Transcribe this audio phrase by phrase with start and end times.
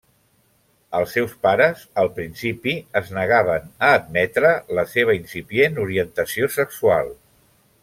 [0.99, 7.15] Els seus pares al principi es negaven a admetre la seva incipient orientació sexual.